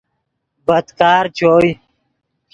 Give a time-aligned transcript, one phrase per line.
[0.67, 1.71] بدکار چوئے